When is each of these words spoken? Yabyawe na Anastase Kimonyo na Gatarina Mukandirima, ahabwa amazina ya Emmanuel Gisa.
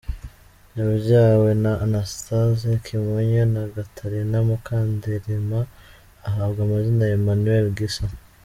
Yabyawe 0.77 1.49
na 1.63 1.71
Anastase 1.85 2.69
Kimonyo 2.85 3.43
na 3.55 3.63
Gatarina 3.75 4.37
Mukandirima, 4.47 5.59
ahabwa 6.27 6.59
amazina 6.63 7.03
ya 7.07 7.17
Emmanuel 7.19 7.67
Gisa. 7.77 8.05